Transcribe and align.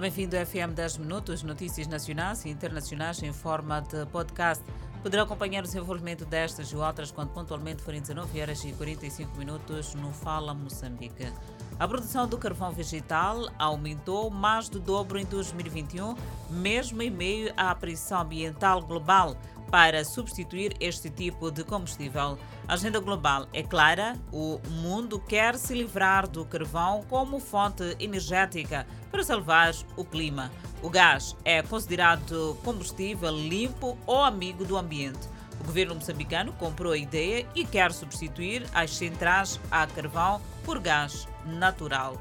Bem-vindo 0.00 0.38
ao 0.38 0.46
FM 0.46 0.74
10 0.76 0.98
Minutos, 0.98 1.42
notícias 1.42 1.88
nacionais 1.88 2.44
e 2.44 2.50
internacionais 2.50 3.20
em 3.20 3.32
forma 3.32 3.80
de 3.80 4.06
podcast. 4.06 4.62
Poderá 5.02 5.24
acompanhar 5.24 5.64
o 5.64 5.66
desenvolvimento 5.66 6.24
destas 6.24 6.68
e 6.68 6.76
outras 6.76 7.10
quando 7.10 7.30
pontualmente 7.30 7.82
forem 7.82 8.00
19 8.00 8.40
horas 8.40 8.62
e 8.64 8.72
45 8.72 9.36
minutos 9.36 9.96
no 9.96 10.12
Fala 10.12 10.54
Moçambique. 10.54 11.32
A 11.80 11.88
produção 11.88 12.28
do 12.28 12.38
carvão 12.38 12.70
vegetal 12.70 13.48
aumentou 13.58 14.30
mais 14.30 14.68
do 14.68 14.78
dobro 14.78 15.18
em 15.18 15.24
2021, 15.24 16.14
mesmo 16.48 17.02
em 17.02 17.10
meio 17.10 17.52
à 17.56 17.74
pressão 17.74 18.20
ambiental 18.20 18.80
global 18.82 19.36
para 19.70 20.04
substituir 20.04 20.74
este 20.80 21.10
tipo 21.10 21.50
de 21.50 21.64
combustível. 21.64 22.38
A 22.66 22.74
agenda 22.74 22.98
global 23.00 23.46
é 23.52 23.62
clara: 23.62 24.16
o 24.32 24.60
mundo 24.68 25.18
quer 25.18 25.56
se 25.56 25.74
livrar 25.74 26.26
do 26.26 26.44
carvão 26.44 27.02
como 27.08 27.40
fonte 27.40 27.96
energética 27.98 28.86
para 29.10 29.24
salvar 29.24 29.74
o 29.96 30.04
clima. 30.04 30.50
O 30.82 30.88
gás 30.88 31.36
é 31.44 31.62
considerado 31.62 32.56
combustível 32.64 33.30
limpo 33.30 33.96
ou 34.06 34.22
amigo 34.22 34.64
do 34.64 34.76
ambiente. 34.76 35.28
O 35.60 35.64
governo 35.64 35.96
moçambicano 35.96 36.52
comprou 36.52 36.92
a 36.92 36.98
ideia 36.98 37.46
e 37.54 37.64
quer 37.64 37.92
substituir 37.92 38.64
as 38.72 38.94
centrais 38.94 39.60
a 39.70 39.86
carvão 39.86 40.40
por 40.64 40.78
gás 40.78 41.26
natural. 41.44 42.16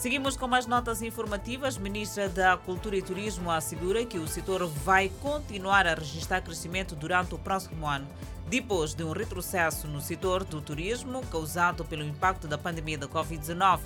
Seguimos 0.00 0.34
com 0.34 0.48
mais 0.48 0.64
notas 0.64 1.02
informativas. 1.02 1.76
Ministra 1.76 2.26
da 2.26 2.56
Cultura 2.56 2.96
e 2.96 3.02
Turismo 3.02 3.50
assegura 3.50 4.02
que 4.06 4.16
o 4.16 4.26
setor 4.26 4.66
vai 4.66 5.12
continuar 5.20 5.86
a 5.86 5.92
registrar 5.92 6.40
crescimento 6.40 6.96
durante 6.96 7.34
o 7.34 7.38
próximo 7.38 7.86
ano, 7.86 8.08
depois 8.48 8.94
de 8.94 9.04
um 9.04 9.12
retrocesso 9.12 9.86
no 9.86 10.00
setor 10.00 10.42
do 10.42 10.58
turismo 10.62 11.20
causado 11.26 11.84
pelo 11.84 12.02
impacto 12.02 12.48
da 12.48 12.56
pandemia 12.56 12.96
da 12.96 13.06
Covid-19. 13.06 13.80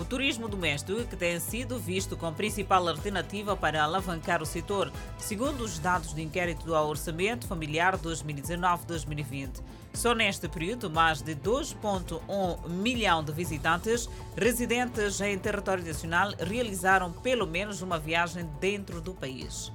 O 0.00 0.04
turismo 0.06 0.48
doméstico, 0.48 1.04
que 1.04 1.14
tem 1.14 1.38
sido 1.38 1.78
visto 1.78 2.16
como 2.16 2.34
principal 2.34 2.88
alternativa 2.88 3.54
para 3.54 3.84
alavancar 3.84 4.42
o 4.42 4.46
setor, 4.46 4.90
segundo 5.18 5.60
os 5.62 5.78
dados 5.78 6.14
do 6.14 6.20
inquérito 6.22 6.74
ao 6.74 6.88
Orçamento 6.88 7.46
Familiar 7.46 7.98
2019-2020. 7.98 9.60
Só 9.92 10.14
neste 10.14 10.48
período, 10.48 10.88
mais 10.88 11.20
de 11.20 11.36
2,1 11.36 12.66
milhão 12.70 13.22
de 13.22 13.30
visitantes 13.30 14.08
residentes 14.34 15.20
em 15.20 15.38
território 15.38 15.84
nacional 15.84 16.32
realizaram 16.38 17.12
pelo 17.12 17.46
menos 17.46 17.82
uma 17.82 17.98
viagem 17.98 18.48
dentro 18.58 19.02
do 19.02 19.12
país. 19.12 19.70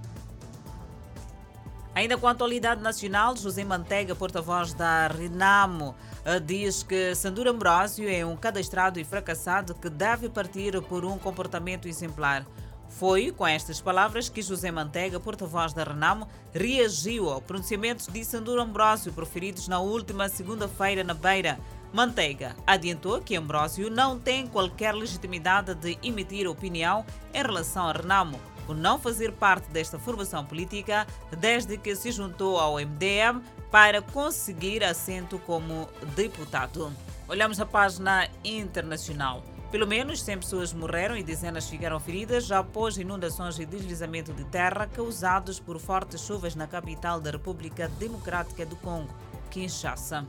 Ainda 1.96 2.18
quanto 2.18 2.44
à 2.44 2.46
atualidade 2.46 2.82
nacional, 2.82 3.38
José 3.38 3.64
Manteiga, 3.64 4.14
porta-voz 4.14 4.74
da 4.74 5.08
Renamo, 5.08 5.96
eh, 6.26 6.42
diz 6.42 6.84
que 6.84 7.16
Sandura 7.16 7.52
Ambrosio 7.52 8.10
é 8.10 8.26
um 8.26 8.36
cadastrado 8.36 9.00
e 9.00 9.06
fracassado 9.06 9.74
que 9.74 9.90
deve 9.90 10.28
partir 10.28 10.82
por 10.82 11.06
um 11.06 11.18
comportamento 11.18 11.88
exemplar. 11.88 12.46
Foi 12.90 13.32
com 13.32 13.48
estas 13.48 13.80
palavras 13.80 14.28
que 14.28 14.42
José 14.42 14.72
Manteiga, 14.72 15.22
porta-voz 15.22 15.72
da 15.72 15.86
Renamo, 15.86 16.28
reagiu 16.54 17.30
ao 17.30 17.42
pronunciamento 17.42 18.12
de 18.12 18.26
Sandura 18.26 18.64
Ambrosio 18.64 19.14
proferidos 19.14 19.70
na 19.70 19.80
última 19.80 20.28
segunda-feira 20.28 21.02
na 21.02 21.14
Beira. 21.14 21.58
Manteiga 21.94 22.58
adiantou 22.68 23.22
que 23.22 23.38
Ambrosio 23.38 23.90
não 23.90 24.20
tem 24.20 24.48
qualquer 24.48 24.94
legitimidade 24.94 25.74
de 25.76 25.98
emitir 26.04 26.46
opinião 26.46 27.06
em 27.34 27.42
relação 27.42 27.88
a 27.88 27.94
Renamo 27.94 28.38
por 28.66 28.76
não 28.76 29.00
fazer 29.00 29.32
parte 29.32 29.70
desta 29.70 30.00
formação 30.00 30.46
política 30.46 31.06
desde 31.38 31.78
que 31.78 31.96
se 31.96 32.12
juntou 32.12 32.60
ao 32.60 32.76
MDM 32.76 33.42
para 33.72 34.02
conseguir 34.02 34.84
assento 34.84 35.38
como 35.40 35.90
deputado. 36.16 36.92
Olhamos 37.28 37.60
a 37.60 37.66
página 37.66 38.28
internacional. 38.44 39.44
Pelo 39.72 39.88
menos 39.88 40.22
100 40.22 40.38
pessoas 40.38 40.74
morreram 40.74 41.18
e 41.18 41.24
dezenas 41.24 41.68
ficaram 41.68 42.00
feridas 42.00 42.52
após 42.52 42.98
inundações 42.98 43.60
e 43.60 43.66
deslizamento 43.66 44.32
de 44.32 44.46
terra 44.46 44.88
causados 44.88 45.60
por 45.60 45.80
fortes 45.80 46.22
chuvas 46.22 46.56
na 46.56 46.68
capital 46.68 47.20
da 47.20 47.32
República 47.32 47.90
Democrática 48.00 48.66
do 48.66 48.76
Congo, 48.78 49.14
Kinshasa. 49.50 50.26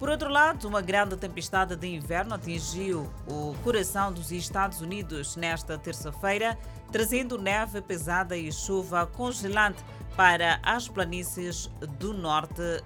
Por 0.00 0.08
outro 0.08 0.30
lado, 0.30 0.66
uma 0.66 0.80
grande 0.80 1.14
tempestade 1.14 1.76
de 1.76 1.86
inverno 1.86 2.34
atingiu 2.34 3.12
o 3.28 3.54
coração 3.62 4.10
dos 4.10 4.32
Estados 4.32 4.80
Unidos 4.80 5.36
nesta 5.36 5.76
terça-feira, 5.76 6.58
trazendo 6.90 7.36
neve 7.36 7.82
pesada 7.82 8.34
e 8.34 8.50
chuva 8.50 9.06
congelante 9.06 9.84
para 10.16 10.58
as 10.62 10.88
planícies 10.88 11.70
do 11.98 12.14
norte. 12.14 12.82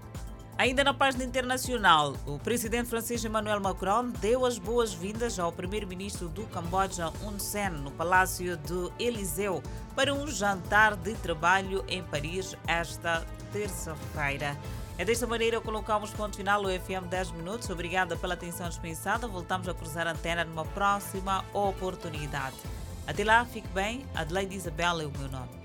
Ainda 0.58 0.82
na 0.82 0.92
página 0.92 1.22
internacional, 1.22 2.14
o 2.26 2.36
presidente 2.40 2.88
francês 2.88 3.24
Emmanuel 3.24 3.60
Macron 3.60 4.10
deu 4.20 4.44
as 4.44 4.58
boas-vindas 4.58 5.38
ao 5.38 5.52
primeiro-ministro 5.52 6.28
do 6.28 6.42
Camboja, 6.48 7.12
Hun 7.22 7.38
Sen, 7.38 7.70
no 7.70 7.92
Palácio 7.92 8.56
do 8.56 8.92
Eliseu, 8.98 9.62
para 9.94 10.12
um 10.12 10.26
jantar 10.26 10.96
de 10.96 11.14
trabalho 11.14 11.84
em 11.86 12.02
Paris 12.02 12.56
esta 12.66 13.24
terça-feira. 13.52 14.58
É 14.96 15.04
desta 15.04 15.26
maneira 15.26 15.58
que 15.58 15.64
colocamos 15.64 16.10
ponto 16.10 16.36
final 16.36 16.62
no 16.62 16.68
FM 16.68 17.08
10 17.10 17.32
Minutos. 17.32 17.68
Obrigada 17.68 18.16
pela 18.16 18.34
atenção 18.34 18.68
dispensada. 18.68 19.26
Voltamos 19.26 19.68
a 19.68 19.74
cruzar 19.74 20.06
a 20.06 20.12
antena 20.12 20.44
numa 20.44 20.64
próxima 20.64 21.44
oportunidade. 21.52 22.56
Até 23.04 23.24
lá, 23.24 23.44
fique 23.44 23.68
bem. 23.68 24.06
Adelaide 24.14 24.54
Isabela 24.54 25.02
é 25.02 25.06
o 25.06 25.10
meu 25.10 25.28
nome. 25.28 25.63